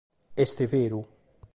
[0.35, 1.05] Est beru.